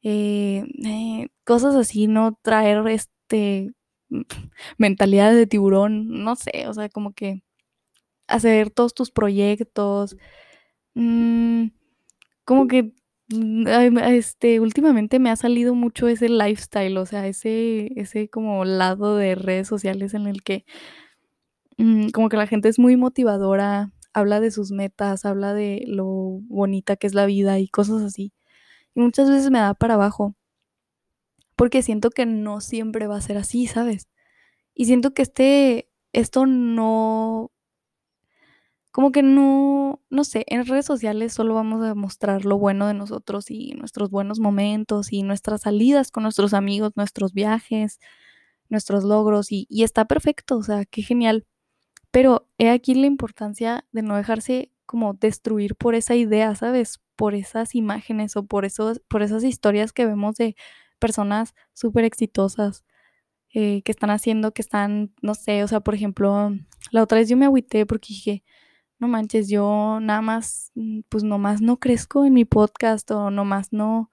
eh, 0.02 0.64
eh, 0.84 1.28
cosas 1.44 1.74
así, 1.76 2.08
¿no? 2.08 2.38
Traer 2.42 2.86
este 2.88 3.72
mentalidad 4.78 5.32
de 5.34 5.46
tiburón, 5.46 6.24
no 6.24 6.36
sé, 6.36 6.68
o 6.68 6.74
sea, 6.74 6.88
como 6.88 7.12
que 7.14 7.42
hacer 8.28 8.70
todos 8.70 8.94
tus 8.94 9.10
proyectos, 9.10 10.16
mm, 10.94 11.68
como 12.44 12.68
que 12.68 12.84
mm, 12.84 12.92
este 13.28 14.60
últimamente 14.60 15.18
me 15.18 15.30
ha 15.30 15.36
salido 15.36 15.74
mucho 15.74 16.08
ese 16.08 16.28
lifestyle, 16.28 16.96
o 16.98 17.06
sea, 17.06 17.26
ese 17.26 17.92
ese 18.00 18.28
como 18.28 18.64
lado 18.64 19.16
de 19.16 19.34
redes 19.34 19.68
sociales 19.68 20.14
en 20.14 20.26
el 20.26 20.42
que 20.42 20.64
mm, 21.78 22.08
como 22.10 22.28
que 22.28 22.36
la 22.36 22.46
gente 22.46 22.68
es 22.68 22.78
muy 22.78 22.96
motivadora, 22.96 23.92
habla 24.12 24.40
de 24.40 24.50
sus 24.50 24.70
metas, 24.72 25.24
habla 25.24 25.54
de 25.54 25.84
lo 25.86 26.06
bonita 26.48 26.96
que 26.96 27.06
es 27.06 27.14
la 27.14 27.26
vida 27.26 27.58
y 27.58 27.68
cosas 27.68 28.02
así. 28.02 28.32
Y 28.94 29.00
muchas 29.00 29.30
veces 29.30 29.50
me 29.50 29.60
da 29.60 29.74
para 29.74 29.94
abajo 29.94 30.34
porque 31.56 31.82
siento 31.82 32.10
que 32.10 32.26
no 32.26 32.60
siempre 32.60 33.06
va 33.06 33.16
a 33.16 33.20
ser 33.20 33.38
así, 33.38 33.66
¿sabes? 33.66 34.08
Y 34.74 34.86
siento 34.86 35.14
que 35.14 35.22
este, 35.22 35.90
esto 36.12 36.46
no, 36.46 37.52
como 38.92 39.10
que 39.10 39.22
no, 39.22 40.02
no 40.10 40.24
sé, 40.24 40.44
en 40.48 40.66
redes 40.66 40.84
sociales 40.84 41.32
solo 41.32 41.54
vamos 41.54 41.82
a 41.84 41.94
mostrar 41.94 42.44
lo 42.44 42.58
bueno 42.58 42.86
de 42.86 42.94
nosotros 42.94 43.50
y 43.50 43.72
nuestros 43.72 44.10
buenos 44.10 44.38
momentos 44.38 45.12
y 45.12 45.22
nuestras 45.22 45.62
salidas 45.62 46.10
con 46.10 46.24
nuestros 46.24 46.52
amigos, 46.52 46.92
nuestros 46.94 47.32
viajes, 47.32 47.98
nuestros 48.68 49.04
logros 49.04 49.50
y, 49.50 49.66
está 49.82 50.04
perfecto, 50.06 50.58
o 50.58 50.62
sea, 50.62 50.84
qué 50.84 51.02
genial. 51.02 51.46
Pero 52.10 52.48
he 52.58 52.70
aquí 52.70 52.94
la 52.94 53.06
importancia 53.06 53.86
de 53.92 54.02
no 54.02 54.16
dejarse 54.16 54.70
como 54.84 55.14
destruir 55.14 55.74
por 55.76 55.94
esa 55.94 56.14
idea, 56.14 56.54
¿sabes? 56.54 57.00
Por 57.16 57.34
esas 57.34 57.74
imágenes 57.74 58.36
o 58.36 58.44
por, 58.44 58.66
esos, 58.66 59.00
por 59.08 59.22
esas 59.22 59.42
historias 59.42 59.92
que 59.94 60.04
vemos 60.06 60.36
de 60.36 60.54
personas 60.98 61.54
súper 61.72 62.04
exitosas 62.04 62.84
eh, 63.54 63.82
que 63.82 63.92
están 63.92 64.10
haciendo, 64.10 64.52
que 64.52 64.62
están, 64.62 65.14
no 65.22 65.34
sé, 65.34 65.64
o 65.64 65.68
sea, 65.68 65.80
por 65.80 65.94
ejemplo, 65.94 66.52
la 66.90 67.02
otra 67.02 67.18
vez 67.18 67.28
yo 67.30 67.36
me 67.38 67.46
agüité 67.46 67.86
porque 67.86 68.08
dije, 68.10 68.44
no 69.02 69.08
manches, 69.08 69.48
yo 69.48 69.98
nada 70.00 70.22
más, 70.22 70.70
mm, 70.76 71.00
pues 71.08 71.24
nomás 71.24 71.60
no 71.60 71.78
crezco 71.78 72.24
en 72.24 72.34
mi 72.34 72.44
podcast 72.44 73.10
o 73.10 73.32
nomás 73.32 73.72
no, 73.72 74.10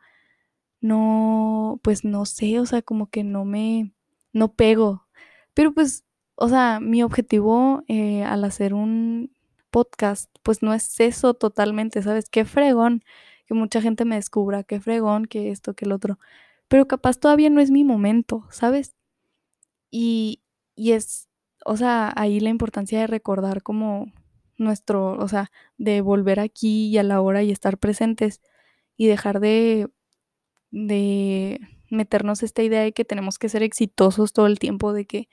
no, 0.81 1.79
pues 1.83 2.03
no 2.03 2.25
sé, 2.25 2.59
o 2.59 2.65
sea, 2.65 2.81
como 2.81 3.07
que 3.09 3.23
no 3.23 3.45
me, 3.45 3.93
no 4.33 4.53
pego. 4.55 5.05
Pero 5.53 5.73
pues, 5.73 6.05
o 6.35 6.49
sea, 6.49 6.79
mi 6.79 7.03
objetivo 7.03 7.83
eh, 7.87 8.23
al 8.23 8.43
hacer 8.45 8.73
un 8.73 9.31
podcast, 9.69 10.31
pues 10.43 10.63
no 10.63 10.73
es 10.73 10.99
eso 10.99 11.35
totalmente, 11.35 12.01
¿sabes? 12.01 12.27
Qué 12.29 12.43
fregón 12.45 13.03
que 13.47 13.53
mucha 13.53 13.81
gente 13.81 14.05
me 14.05 14.15
descubra, 14.15 14.63
qué 14.63 14.79
fregón 14.79 15.25
que 15.25 15.51
esto, 15.51 15.75
que 15.75 15.85
el 15.85 15.91
otro. 15.91 16.17
Pero 16.67 16.87
capaz 16.87 17.17
todavía 17.19 17.51
no 17.51 17.61
es 17.61 17.69
mi 17.71 17.83
momento, 17.83 18.47
¿sabes? 18.51 18.95
Y, 19.91 20.41
y 20.75 20.93
es, 20.93 21.29
o 21.65 21.77
sea, 21.77 22.11
ahí 22.15 22.39
la 22.39 22.49
importancia 22.49 22.99
de 22.99 23.07
recordar 23.07 23.63
como 23.63 24.11
nuestro, 24.59 25.13
o 25.13 25.27
sea, 25.27 25.51
de 25.77 26.01
volver 26.01 26.39
aquí 26.39 26.87
y 26.87 26.97
a 26.97 27.03
la 27.03 27.21
hora 27.21 27.43
y 27.43 27.51
estar 27.51 27.77
presentes 27.77 28.41
y 28.97 29.07
dejar 29.07 29.39
de, 29.39 29.89
de 30.71 31.59
meternos 31.89 32.43
esta 32.43 32.61
idea 32.61 32.81
de 32.81 32.91
que 32.91 33.05
tenemos 33.05 33.39
que 33.39 33.49
ser 33.49 33.63
exitosos 33.63 34.33
todo 34.33 34.47
el 34.47 34.59
tiempo, 34.59 34.93
de 34.93 35.05
que 35.05 35.29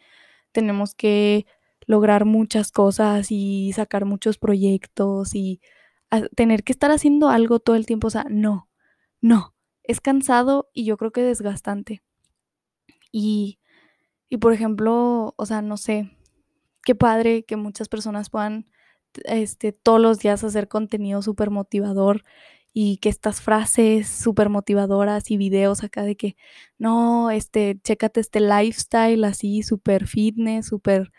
tenemos 0.52 0.94
que 0.94 1.46
lograr 1.86 2.24
muchas 2.24 2.72
cosas 2.72 3.30
y 3.30 3.72
sacar 3.74 4.04
muchos 4.04 4.38
proyectos 4.38 5.34
y 5.34 5.60
tener 6.34 6.64
que 6.64 6.72
estar 6.72 6.90
haciendo 6.90 7.28
algo 7.28 7.58
todo 7.60 7.76
el 7.76 7.86
tiempo. 7.86 8.08
O 8.08 8.10
sea, 8.10 8.24
no, 8.30 8.68
no, 9.20 9.54
es 9.82 10.00
cansado 10.00 10.70
y 10.72 10.84
yo 10.84 10.96
creo 10.96 11.12
que 11.12 11.22
desgastante. 11.22 12.02
Y, 13.12 13.58
y 14.28 14.38
por 14.38 14.52
ejemplo, 14.52 15.34
o 15.36 15.46
sea, 15.46 15.62
no 15.62 15.76
sé, 15.76 16.16
qué 16.84 16.94
padre 16.94 17.44
que 17.44 17.56
muchas 17.56 17.88
personas 17.88 18.30
puedan 18.30 18.68
este, 19.24 19.72
todos 19.72 20.00
los 20.00 20.18
días 20.18 20.44
hacer 20.44 20.68
contenido 20.68 21.22
súper 21.22 21.50
motivador 21.50 22.22
y 22.72 22.98
que 22.98 23.08
estas 23.08 23.40
frases 23.40 24.08
súper 24.08 24.50
motivadoras 24.50 25.30
y 25.30 25.38
videos 25.38 25.82
acá 25.82 26.02
de 26.02 26.16
que, 26.16 26.36
no, 26.78 27.30
este, 27.30 27.80
chécate 27.82 28.20
este 28.20 28.40
lifestyle 28.40 29.24
así, 29.24 29.62
súper 29.62 30.06
fitness, 30.06 30.66
súper 30.66 31.10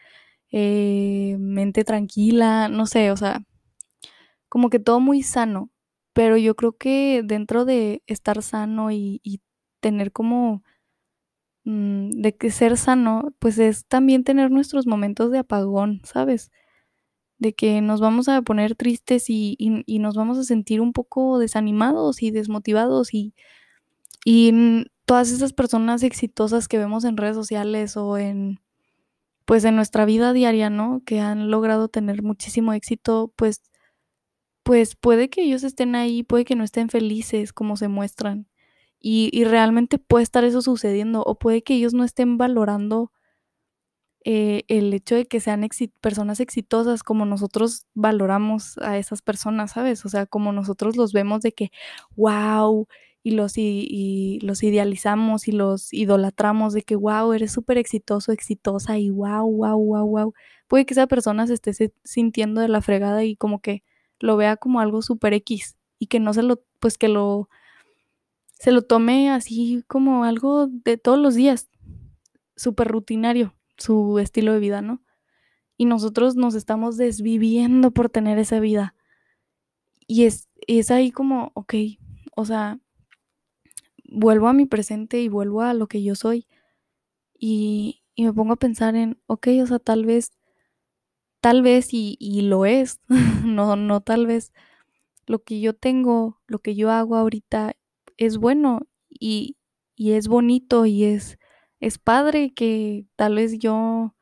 eh, 0.52 1.38
mente 1.40 1.84
tranquila, 1.84 2.70
no 2.70 2.86
sé, 2.88 3.12
o 3.12 3.18
sea, 3.18 3.44
como 4.50 4.70
que 4.70 4.80
todo 4.80 5.00
muy 5.00 5.24
sano, 5.24 5.72
pero 6.14 6.38
yo 6.38 6.56
creo 6.56 6.78
que 6.78 7.22
dentro 7.24 7.66
de 7.66 8.04
estar 8.08 8.42
sano 8.44 8.92
y, 8.92 9.22
tener 9.80 10.12
como 10.12 10.64
mm, 11.66 12.10
de 12.22 12.36
que 12.36 12.52
ser 12.52 12.78
sano, 12.78 13.34
pues 13.40 13.60
es 13.60 13.86
también 13.88 14.24
tener 14.24 14.52
nuestros 14.52 14.88
momentos 14.88 15.32
de 15.32 15.40
apagón, 15.40 16.02
¿sabes? 16.04 16.52
De 17.40 17.54
que 17.54 17.82
nos 17.82 18.02
vamos 18.02 18.28
a 18.28 18.42
poner 18.42 18.76
tristes 18.76 19.26
y, 19.30 19.58
nos 20.00 20.16
vamos 20.16 20.38
a 20.38 20.44
sentir 20.44 20.82
un 20.82 20.94
poco 20.94 21.40
desanimados 21.40 22.24
y 22.24 22.32
desmotivados 22.32 23.14
y, 23.14 23.34
y 24.26 24.86
todas 25.06 25.32
esas 25.32 25.54
personas 25.54 26.04
exitosas 26.04 26.68
que 26.68 26.78
vemos 26.78 27.06
en 27.06 27.18
redes 27.18 27.36
sociales 27.36 27.98
o 27.98 28.18
en 28.18 28.60
pues 29.46 29.64
en 29.64 29.78
nuestra 29.78 30.04
vida 30.04 30.34
diaria, 30.34 30.70
¿no? 30.70 31.02
Que 31.06 31.22
han 31.22 31.50
logrado 31.50 31.88
tener 31.88 32.22
muchísimo 32.22 32.74
éxito, 32.74 33.34
pues 33.38 33.62
pues 34.64 34.98
puede 34.98 35.30
que 35.30 35.44
ellos 35.44 35.64
estén 35.64 35.96
ahí, 35.96 36.24
puede 36.24 36.44
que 36.44 36.56
no 36.56 36.66
estén 36.66 36.90
felices 36.90 37.54
como 37.54 37.78
se 37.78 37.88
muestran. 37.88 38.48
Y, 39.00 39.30
y 39.32 39.46
realmente 39.46 40.00
puede 40.00 40.24
estar 40.24 40.44
eso 40.44 40.62
sucediendo, 40.62 41.24
o 41.24 41.40
puede 41.40 41.64
que 41.64 41.76
ellos 41.76 41.94
no 41.94 42.04
estén 42.04 42.38
valorando 42.38 43.12
eh, 44.30 44.66
el 44.68 44.94
hecho 44.94 45.16
de 45.16 45.26
que 45.26 45.40
sean 45.40 45.66
personas 46.02 46.42
exitosas 46.42 47.02
como 47.02 47.26
nosotros 47.26 47.86
valoramos 47.94 48.78
a 48.80 48.98
esas 48.98 49.22
personas, 49.22 49.72
¿sabes? 49.72 50.06
O 50.06 50.10
sea, 50.10 50.26
como 50.26 50.52
nosotros 50.52 50.98
los 50.98 51.14
vemos 51.14 51.42
de 51.44 51.54
que, 51.54 51.72
wow, 52.18 52.88
y 53.24 53.32
los, 53.32 53.54
y, 53.58 54.40
los 54.44 54.64
idealizamos 54.64 55.48
y 55.48 55.54
los 55.54 55.94
idolatramos 55.94 56.74
de 56.74 56.82
que, 56.82 56.98
wow, 56.98 57.32
eres 57.32 57.54
súper 57.54 57.78
exitoso, 57.78 58.34
exitosa 58.34 58.98
y 58.98 59.12
wow, 59.12 59.50
wow, 59.50 59.80
wow, 59.80 60.06
wow. 60.06 60.34
Puede 60.68 60.86
que 60.86 60.94
esa 60.94 61.08
persona 61.08 61.48
se 61.48 61.54
esté 61.54 61.94
sintiendo 62.04 62.60
de 62.60 62.68
la 62.68 62.82
fregada 62.82 63.24
y 63.24 63.38
como 63.38 63.62
que 63.62 63.82
lo 64.20 64.36
vea 64.36 64.58
como 64.58 64.82
algo 64.82 65.02
súper 65.02 65.34
X 65.36 65.78
y 66.00 66.08
que 66.08 66.20
no 66.20 66.34
se 66.34 66.44
lo, 66.44 66.62
pues 66.82 66.98
que 66.98 67.08
lo, 67.08 67.48
se 68.60 68.74
lo 68.74 68.82
tome 68.82 69.30
así 69.30 69.86
como 69.88 70.26
algo 70.26 70.68
de 70.68 70.98
todos 70.98 71.18
los 71.18 71.36
días, 71.36 71.70
súper 72.58 72.90
rutinario 72.90 73.57
su 73.78 74.20
estilo 74.20 74.54
de 74.54 74.60
vida, 74.60 74.82
¿no? 74.82 75.04
Y 75.78 75.86
nosotros 75.86 76.36
nos 76.36 76.56
estamos 76.56 76.98
desviviendo 76.98 77.92
por 77.92 78.10
tener 78.10 78.40
esa 78.40 78.60
vida. 78.60 78.96
Y 80.08 80.26
es, 80.26 80.50
es 80.68 80.90
ahí 80.92 81.12
como, 81.12 81.52
ok, 81.54 81.74
o 82.36 82.46
sea, 82.46 82.80
vuelvo 84.10 84.48
a 84.48 84.54
mi 84.54 84.66
presente 84.66 85.22
y 85.22 85.28
vuelvo 85.28 85.62
a 85.62 85.74
lo 85.74 85.88
que 85.88 86.02
yo 86.02 86.16
soy. 86.16 86.48
Y, 87.38 88.04
y 88.16 88.26
me 88.26 88.34
pongo 88.34 88.54
a 88.54 88.58
pensar 88.58 88.96
en, 88.96 89.20
ok, 89.28 89.48
o 89.62 89.68
sea, 89.68 89.80
tal 89.80 90.06
vez, 90.06 90.32
tal 91.42 91.62
vez 91.62 91.94
y, 91.94 92.18
y 92.20 92.42
lo 92.42 92.66
es, 92.66 93.00
no, 93.46 93.76
no 93.76 94.02
tal 94.02 94.26
vez, 94.26 94.54
lo 95.28 95.44
que 95.44 95.60
yo 95.60 95.74
tengo, 95.76 96.42
lo 96.48 96.60
que 96.60 96.74
yo 96.74 96.90
hago 96.90 97.16
ahorita 97.16 97.76
es 98.18 98.38
bueno 98.38 98.88
y, 99.10 99.58
y 99.96 100.14
es 100.14 100.28
bonito 100.28 100.86
y 100.86 101.04
es, 101.04 101.38
es 101.80 101.98
padre 101.98 102.54
que 102.54 103.06
tal 103.16 103.36
vez 103.36 103.60
yo 103.60 104.16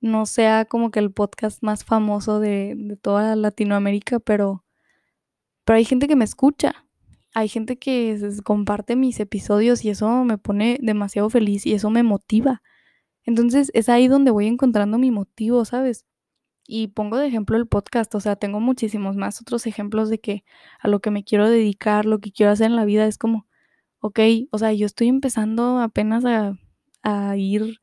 no 0.00 0.26
sea 0.26 0.64
como 0.64 0.90
que 0.90 0.98
el 0.98 1.12
podcast 1.12 1.62
más 1.62 1.84
famoso 1.84 2.40
de, 2.40 2.98
toda 3.02 3.36
Latinoamérica, 3.36 4.18
pero, 4.20 4.64
pero 5.64 5.76
hay 5.78 5.84
gente 5.84 6.08
que 6.08 6.16
me 6.16 6.24
escucha, 6.24 6.86
hay 7.34 7.48
gente 7.48 7.78
que 7.78 8.18
comparte 8.44 8.96
mis 8.96 9.20
episodios 9.20 9.84
y 9.84 9.90
eso 9.90 10.24
me 10.24 10.38
pone 10.38 10.78
demasiado 10.82 11.30
feliz 11.30 11.66
y 11.66 11.74
eso 11.74 11.88
me 11.90 12.02
motiva. 12.02 12.62
Entonces 13.24 13.70
es 13.74 13.88
ahí 13.88 14.08
donde 14.08 14.32
voy 14.32 14.48
encontrando 14.48 14.98
mi 14.98 15.10
motivo, 15.12 15.64
¿sabes? 15.64 16.04
Y 16.66 16.88
pongo 16.88 17.16
de 17.18 17.28
ejemplo 17.28 17.56
el 17.56 17.66
podcast, 17.68 18.14
o 18.14 18.20
sea, 18.20 18.36
tengo 18.36 18.60
muchísimos 18.60 19.16
más 19.16 19.40
otros 19.40 19.66
ejemplos 19.66 20.10
de 20.10 20.20
que 20.20 20.44
a 20.80 20.88
lo 20.88 21.00
que 21.00 21.10
me 21.10 21.24
quiero 21.24 21.48
dedicar, 21.48 22.06
lo 22.06 22.20
que 22.20 22.32
quiero 22.32 22.52
hacer 22.52 22.66
en 22.66 22.76
la 22.76 22.84
vida 22.84 23.06
es 23.06 23.18
como, 23.18 23.46
ok, 24.00 24.20
o 24.50 24.58
sea, 24.58 24.72
yo 24.72 24.86
estoy 24.86 25.08
empezando 25.08 25.80
apenas 25.80 26.24
a 26.24 26.56
a 27.02 27.36
ir 27.36 27.80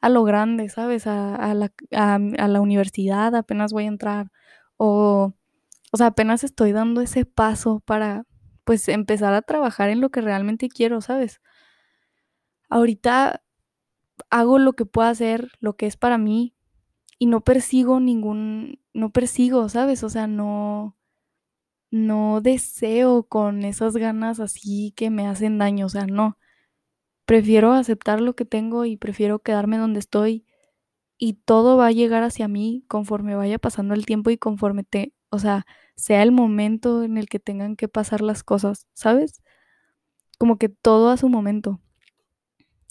a 0.00 0.08
lo 0.08 0.24
grande, 0.24 0.68
¿sabes? 0.68 1.06
A, 1.06 1.54
la, 1.54 1.72
a, 1.92 2.18
la, 2.18 2.60
universidad, 2.60 3.34
apenas 3.34 3.72
voy 3.72 3.84
a 3.84 3.88
entrar. 3.88 4.30
O, 4.76 5.34
o 5.92 5.96
sea, 5.96 6.08
apenas 6.08 6.44
estoy 6.44 6.72
dando 6.72 7.00
ese 7.02 7.26
paso 7.26 7.80
para, 7.84 8.24
pues, 8.64 8.88
empezar 8.88 9.34
a 9.34 9.42
trabajar 9.42 9.90
en 9.90 10.00
lo 10.00 10.10
que 10.10 10.20
realmente 10.22 10.68
quiero, 10.68 11.00
¿sabes? 11.00 11.40
Ahorita 12.70 13.42
hago 14.30 14.58
lo 14.58 14.74
que 14.74 14.86
puedo 14.86 15.08
hacer, 15.08 15.50
lo 15.60 15.76
que 15.76 15.86
es 15.86 15.96
para 15.96 16.18
mí, 16.18 16.54
y 17.18 17.26
no 17.26 17.42
persigo 17.42 18.00
ningún, 18.00 18.80
no 18.94 19.10
persigo, 19.12 19.68
¿sabes? 19.68 20.02
O 20.04 20.08
sea, 20.10 20.26
no, 20.26 20.96
no 21.90 22.40
deseo 22.40 23.24
con 23.24 23.64
esas 23.64 23.96
ganas 23.96 24.40
así 24.40 24.92
que 24.96 25.10
me 25.10 25.26
hacen 25.26 25.58
daño, 25.58 25.86
o 25.86 25.88
sea, 25.90 26.06
no 26.06 26.38
prefiero 27.30 27.74
aceptar 27.74 28.20
lo 28.20 28.34
que 28.34 28.44
tengo 28.44 28.86
y 28.86 28.96
prefiero 28.96 29.38
quedarme 29.38 29.78
donde 29.78 30.00
estoy 30.00 30.44
y 31.16 31.34
todo 31.34 31.76
va 31.76 31.86
a 31.86 31.92
llegar 31.92 32.24
hacia 32.24 32.48
mí 32.48 32.84
conforme 32.88 33.36
vaya 33.36 33.56
pasando 33.56 33.94
el 33.94 34.04
tiempo 34.04 34.30
y 34.30 34.36
conforme 34.36 34.82
te, 34.82 35.14
o 35.28 35.38
sea, 35.38 35.64
sea 35.94 36.24
el 36.24 36.32
momento 36.32 37.04
en 37.04 37.18
el 37.18 37.28
que 37.28 37.38
tengan 37.38 37.76
que 37.76 37.86
pasar 37.86 38.20
las 38.20 38.42
cosas, 38.42 38.88
¿sabes? 38.94 39.44
Como 40.40 40.58
que 40.58 40.68
todo 40.70 41.08
a 41.08 41.16
su 41.16 41.28
momento. 41.28 41.80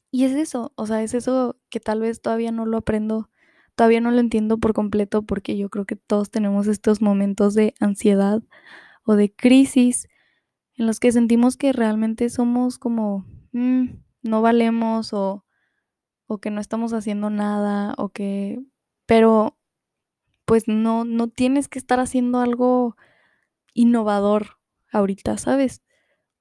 Y 0.09 0.23
es 0.23 0.31
eso, 0.31 0.71
o 0.77 0.87
sea, 0.87 1.03
es 1.03 1.15
eso 1.15 1.57
que 1.69 1.81
tal 1.81 1.99
vez 1.99 2.21
todavía 2.21 2.53
no 2.53 2.65
lo 2.65 2.77
aprendo, 2.77 3.29
todavía 3.75 3.99
no 3.99 4.09
lo 4.09 4.21
entiendo 4.21 4.57
por 4.57 4.71
completo 4.71 5.21
porque 5.23 5.57
yo 5.57 5.67
creo 5.67 5.83
que 5.83 5.97
todos 5.97 6.31
tenemos 6.31 6.67
estos 6.67 7.01
momentos 7.01 7.55
de 7.55 7.73
ansiedad 7.81 8.41
o 9.03 9.15
de 9.15 9.33
crisis 9.33 10.07
en 10.75 10.87
los 10.87 11.01
que 11.01 11.11
sentimos 11.11 11.57
que 11.57 11.73
realmente 11.73 12.29
somos 12.29 12.79
como, 12.79 13.25
mm, 13.51 14.07
no 14.21 14.41
valemos 14.41 15.13
o, 15.13 15.45
o 16.27 16.37
que 16.39 16.51
no 16.51 16.61
estamos 16.61 16.93
haciendo 16.93 17.29
nada 17.29 17.93
o 17.97 18.09
que... 18.09 18.59
Pero 19.05 19.57
pues 20.45 20.67
no, 20.67 21.05
no 21.05 21.27
tienes 21.27 21.67
que 21.67 21.79
estar 21.79 21.99
haciendo 21.99 22.39
algo 22.39 22.95
innovador 23.73 24.57
ahorita, 24.91 25.37
¿sabes? 25.37 25.83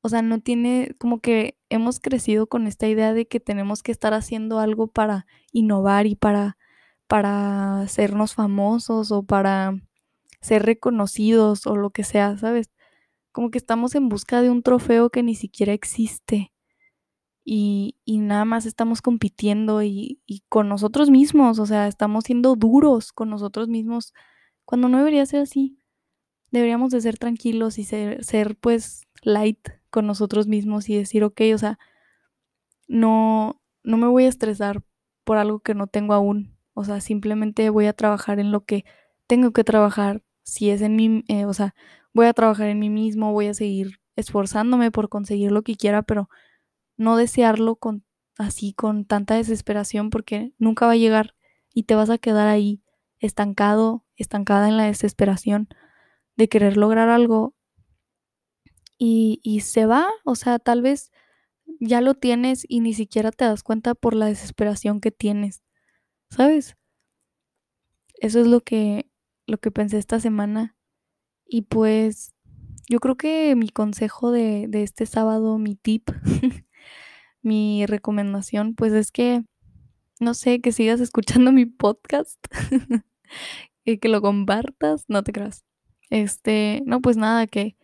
O 0.00 0.08
sea, 0.08 0.22
no 0.22 0.40
tiene 0.40 0.94
como 0.98 1.20
que 1.20 1.58
hemos 1.68 2.00
crecido 2.00 2.46
con 2.46 2.66
esta 2.66 2.88
idea 2.88 3.12
de 3.12 3.26
que 3.26 3.40
tenemos 3.40 3.82
que 3.82 3.92
estar 3.92 4.14
haciendo 4.14 4.60
algo 4.60 4.86
para 4.86 5.26
innovar 5.52 6.06
y 6.06 6.14
para 6.14 6.56
para 7.08 7.80
hacernos 7.80 8.34
famosos 8.34 9.10
o 9.10 9.24
para 9.24 9.74
ser 10.40 10.64
reconocidos 10.64 11.66
o 11.66 11.74
lo 11.74 11.90
que 11.90 12.04
sea, 12.04 12.36
¿sabes? 12.36 12.70
Como 13.32 13.50
que 13.50 13.58
estamos 13.58 13.94
en 13.94 14.08
busca 14.08 14.42
de 14.42 14.50
un 14.50 14.62
trofeo 14.62 15.10
que 15.10 15.22
ni 15.22 15.34
siquiera 15.34 15.72
existe 15.72 16.52
y, 17.50 18.18
nada 18.18 18.44
más 18.44 18.66
estamos 18.66 19.00
compitiendo 19.00 19.82
y, 19.82 20.20
con 20.50 20.68
nosotros 20.68 21.08
mismos, 21.08 21.58
o 21.58 21.64
sea, 21.64 21.88
estamos 21.88 22.24
siendo 22.24 22.56
duros 22.56 23.10
con 23.10 23.30
nosotros 23.30 23.68
mismos 23.68 24.12
cuando 24.66 24.88
no 24.88 24.98
debería 24.98 25.24
ser 25.24 25.40
así. 25.40 25.78
Deberíamos 26.50 26.90
de 26.90 27.00
ser 27.00 27.16
tranquilos 27.16 27.78
y 27.78 27.84
ser, 27.84 28.22
ser 28.22 28.56
pues 28.56 29.06
light 29.22 29.66
con 29.88 30.06
nosotros 30.06 30.46
mismos 30.46 30.90
y 30.90 30.96
decir, 30.96 31.24
ok, 31.24 31.40
o 31.54 31.58
sea, 31.58 31.78
no, 32.86 33.62
no 33.82 33.96
me 33.96 34.08
voy 34.08 34.24
a 34.24 34.28
estresar 34.28 34.82
por 35.24 35.38
algo 35.38 35.60
que 35.60 35.74
no 35.74 35.86
tengo 35.86 36.12
aún. 36.12 36.54
O 36.74 36.84
sea, 36.84 37.00
simplemente 37.00 37.70
voy 37.70 37.86
a 37.86 37.94
trabajar 37.94 38.40
en 38.40 38.52
lo 38.52 38.66
que 38.66 38.84
tengo 39.26 39.52
que 39.52 39.64
trabajar. 39.64 40.22
Si 40.42 40.68
es 40.68 40.82
en 40.82 40.96
mí, 40.96 41.24
eh, 41.28 41.46
o 41.46 41.54
sea, 41.54 41.74
voy 42.12 42.26
a 42.26 42.34
trabajar 42.34 42.68
en 42.68 42.78
mí 42.78 42.90
mismo, 42.90 43.32
voy 43.32 43.46
a 43.46 43.54
seguir 43.54 44.00
esforzándome 44.16 44.90
por 44.90 45.08
conseguir 45.08 45.50
lo 45.50 45.62
que 45.62 45.76
quiera, 45.76 46.02
pero 46.02 46.28
no 46.98 47.16
desearlo 47.16 47.76
con 47.76 48.04
así 48.38 48.74
con 48.74 49.06
tanta 49.06 49.36
desesperación 49.36 50.10
porque 50.10 50.54
nunca 50.58 50.86
va 50.86 50.92
a 50.92 50.96
llegar 50.96 51.34
y 51.74 51.84
te 51.84 51.94
vas 51.96 52.10
a 52.10 52.18
quedar 52.18 52.48
ahí 52.48 52.82
estancado, 53.20 54.04
estancada 54.16 54.68
en 54.68 54.76
la 54.76 54.84
desesperación 54.84 55.68
de 56.36 56.48
querer 56.48 56.76
lograr 56.76 57.08
algo 57.10 57.54
y, 58.98 59.40
y 59.42 59.60
se 59.60 59.86
va, 59.86 60.06
o 60.24 60.34
sea, 60.34 60.58
tal 60.58 60.82
vez 60.82 61.10
ya 61.80 62.00
lo 62.00 62.14
tienes 62.14 62.64
y 62.68 62.80
ni 62.80 62.94
siquiera 62.94 63.32
te 63.32 63.44
das 63.44 63.62
cuenta 63.62 63.94
por 63.94 64.14
la 64.14 64.26
desesperación 64.26 65.00
que 65.00 65.10
tienes, 65.12 65.62
¿sabes? 66.30 66.76
Eso 68.20 68.40
es 68.40 68.46
lo 68.46 68.60
que, 68.60 69.10
lo 69.46 69.58
que 69.58 69.70
pensé 69.70 69.98
esta 69.98 70.20
semana 70.20 70.76
y 71.46 71.62
pues 71.62 72.34
yo 72.88 73.00
creo 73.00 73.16
que 73.16 73.54
mi 73.56 73.68
consejo 73.70 74.32
de, 74.32 74.66
de 74.68 74.82
este 74.84 75.06
sábado, 75.06 75.58
mi 75.58 75.76
tip, 75.76 76.10
mi 77.42 77.86
recomendación, 77.86 78.74
pues 78.74 78.92
es 78.92 79.10
que, 79.10 79.44
no 80.20 80.34
sé, 80.34 80.60
que 80.60 80.72
sigas 80.72 81.00
escuchando 81.00 81.52
mi 81.52 81.66
podcast 81.66 82.38
y 83.84 83.98
que 83.98 84.08
lo 84.08 84.20
compartas, 84.20 85.04
no 85.08 85.22
te 85.22 85.32
creas. 85.32 85.64
Este, 86.10 86.82
no, 86.86 87.00
pues 87.00 87.16
nada, 87.16 87.46
que, 87.46 87.76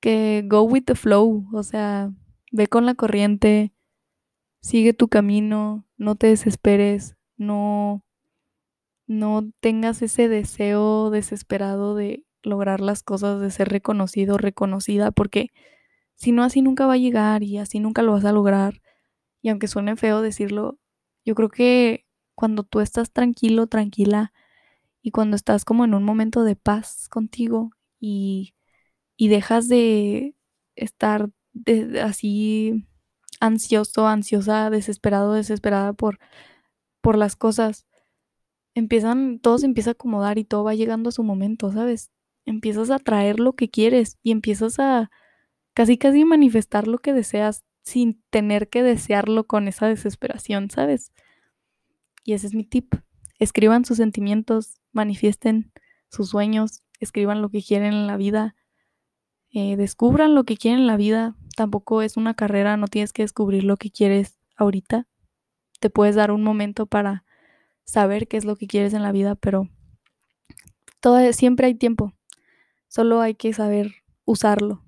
que 0.00 0.44
go 0.46 0.62
with 0.62 0.84
the 0.84 0.94
flow, 0.94 1.48
o 1.52 1.62
sea, 1.62 2.12
ve 2.52 2.68
con 2.68 2.86
la 2.86 2.94
corriente, 2.94 3.72
sigue 4.60 4.92
tu 4.92 5.08
camino, 5.08 5.86
no 5.96 6.14
te 6.14 6.28
desesperes, 6.28 7.16
no, 7.36 8.04
no 9.06 9.50
tengas 9.60 10.02
ese 10.02 10.28
deseo 10.28 11.10
desesperado 11.10 11.94
de 11.94 12.24
lograr 12.42 12.80
las 12.80 13.02
cosas, 13.02 13.40
de 13.40 13.50
ser 13.50 13.68
reconocido, 13.68 14.38
reconocida, 14.38 15.10
porque 15.10 15.48
si 16.18 16.32
no, 16.32 16.42
así 16.44 16.62
nunca 16.62 16.86
va 16.86 16.94
a 16.94 16.98
llegar 16.98 17.42
y 17.42 17.58
así 17.58 17.80
nunca 17.80 18.02
lo 18.02 18.12
vas 18.12 18.24
a 18.24 18.32
lograr. 18.32 18.82
Y 19.42 19.50
aunque 19.50 19.68
suene 19.68 19.96
feo 19.96 20.20
decirlo, 20.20 20.78
yo 21.24 21.34
creo 21.34 21.48
que 21.48 22.06
cuando 22.34 22.64
tú 22.64 22.80
estás 22.80 23.12
tranquilo, 23.12 23.68
tranquila, 23.68 24.32
y 25.02 25.10
cuando 25.10 25.36
estás 25.36 25.64
como 25.64 25.84
en 25.84 25.94
un 25.94 26.04
momento 26.04 26.44
de 26.44 26.56
paz 26.56 27.08
contigo 27.08 27.70
y, 28.00 28.54
y 29.16 29.28
dejas 29.28 29.68
de 29.68 30.34
estar 30.76 31.30
así 32.02 32.86
ansioso, 33.40 34.06
ansiosa, 34.06 34.70
desesperado, 34.70 35.32
desesperada 35.34 35.92
por, 35.92 36.18
por 37.00 37.16
las 37.16 37.36
cosas, 37.36 37.86
empiezan, 38.74 39.38
todo 39.38 39.58
se 39.58 39.66
empieza 39.66 39.90
a 39.90 39.92
acomodar 39.92 40.38
y 40.38 40.44
todo 40.44 40.64
va 40.64 40.74
llegando 40.74 41.08
a 41.10 41.12
su 41.12 41.22
momento, 41.22 41.72
¿sabes? 41.72 42.10
Empiezas 42.44 42.90
a 42.90 42.98
traer 42.98 43.40
lo 43.40 43.54
que 43.54 43.70
quieres 43.70 44.18
y 44.22 44.32
empiezas 44.32 44.78
a 44.78 45.10
casi 45.78 45.96
casi 45.96 46.24
manifestar 46.24 46.88
lo 46.88 46.98
que 46.98 47.12
deseas 47.12 47.64
sin 47.82 48.20
tener 48.30 48.68
que 48.68 48.82
desearlo 48.82 49.46
con 49.46 49.68
esa 49.68 49.86
desesperación, 49.86 50.70
¿sabes? 50.70 51.12
Y 52.24 52.32
ese 52.32 52.48
es 52.48 52.54
mi 52.54 52.64
tip. 52.64 52.96
Escriban 53.38 53.84
sus 53.84 53.98
sentimientos, 53.98 54.80
manifiesten 54.90 55.70
sus 56.10 56.30
sueños, 56.30 56.82
escriban 56.98 57.42
lo 57.42 57.50
que 57.50 57.62
quieren 57.62 57.92
en 57.92 58.08
la 58.08 58.16
vida, 58.16 58.56
eh, 59.52 59.76
descubran 59.76 60.34
lo 60.34 60.42
que 60.42 60.56
quieren 60.56 60.80
en 60.80 60.86
la 60.88 60.96
vida. 60.96 61.36
Tampoco 61.56 62.02
es 62.02 62.16
una 62.16 62.34
carrera, 62.34 62.76
no 62.76 62.88
tienes 62.88 63.12
que 63.12 63.22
descubrir 63.22 63.62
lo 63.62 63.76
que 63.76 63.92
quieres 63.92 64.40
ahorita. 64.56 65.06
Te 65.78 65.90
puedes 65.90 66.16
dar 66.16 66.32
un 66.32 66.42
momento 66.42 66.86
para 66.86 67.24
saber 67.84 68.26
qué 68.26 68.36
es 68.36 68.44
lo 68.44 68.56
que 68.56 68.66
quieres 68.66 68.94
en 68.94 69.04
la 69.04 69.12
vida, 69.12 69.36
pero 69.36 69.68
todo, 70.98 71.32
siempre 71.32 71.68
hay 71.68 71.76
tiempo. 71.76 72.14
Solo 72.88 73.20
hay 73.20 73.36
que 73.36 73.52
saber 73.52 73.94
usarlo 74.24 74.82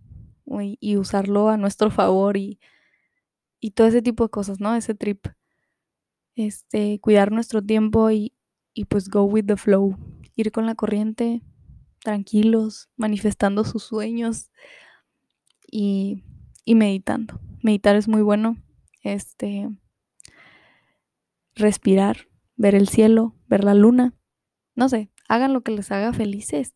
y, 0.61 0.97
usarlo 0.97 1.49
a 1.49 1.57
nuestro 1.57 1.91
favor 1.91 2.37
y, 2.37 2.59
y 3.61 3.73
todo 3.73 3.87
ese 3.87 4.03
tipo 4.03 4.25
de 4.25 4.31
cosas, 4.31 4.61
¿no? 4.61 4.75
Ese 4.75 4.95
trip. 4.95 5.27
Este, 6.35 6.99
cuidar 7.01 7.33
nuestro 7.33 7.63
tiempo 7.63 8.11
y, 8.11 8.35
y 8.75 8.87
pues 8.87 9.09
go 9.09 9.25
with 9.25 9.45
the 9.47 9.57
flow. 9.57 9.97
Ir 10.35 10.51
con 10.53 10.67
la 10.67 10.75
corriente, 10.75 11.43
tranquilos, 12.03 12.89
manifestando 12.97 13.65
sus 13.65 13.85
sueños 13.85 14.51
y, 15.71 16.25
y 16.65 16.75
meditando. 16.75 17.41
Meditar 17.63 17.97
es 17.97 18.09
muy 18.09 18.23
bueno. 18.23 18.57
Este, 19.03 19.69
respirar, 21.55 22.29
ver 22.57 22.75
el 22.75 22.89
cielo, 22.89 23.37
ver 23.47 23.65
la 23.65 23.75
luna. 23.75 24.15
No 24.75 24.89
sé, 24.89 25.11
hagan 25.29 25.53
lo 25.53 25.63
que 25.63 25.73
les 25.73 25.93
haga 25.93 26.13
felices. 26.13 26.75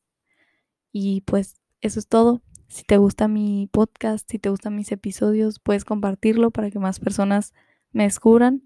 Y 0.93 1.23
pues 1.23 1.57
eso 1.81 1.99
es 1.99 2.09
todo. 2.09 2.43
Si 2.69 2.85
te 2.85 2.97
gusta 2.97 3.29
mi 3.29 3.69
podcast, 3.71 4.29
si 4.31 4.39
te 4.39 4.51
gustan 4.51 4.77
mis 4.77 4.91
episodios, 4.93 5.59
puedes 5.61 5.85
compartirlo 5.85 6.51
para 6.51 6.71
que 6.71 6.79
más 6.79 6.99
personas 6.99 7.53
me 7.93 8.05
descubran. 8.05 8.63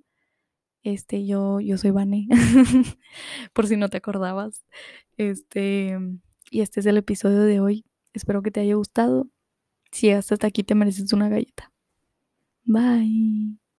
Este, 0.83 1.27
yo, 1.27 1.61
yo 1.61 1.77
soy 1.77 1.91
Vane, 1.91 2.29
por 3.53 3.67
si 3.67 3.77
no 3.77 3.89
te 3.89 3.99
acordabas. 3.99 4.65
Este, 5.17 5.99
y 6.51 6.61
este 6.61 6.81
es 6.81 6.87
el 6.87 6.97
episodio 6.97 7.43
de 7.43 7.61
hoy. 7.61 7.85
Espero 8.15 8.43
que 8.43 8.51
te 8.51 8.61
haya 8.61 8.75
gustado. 8.75 9.29
Si 9.91 10.11
hasta 10.11 10.47
aquí 10.47 10.63
te 10.65 10.75
mereces 10.75 11.13
una 11.13 11.29
galleta. 11.29 11.73
Bye. 12.65 13.68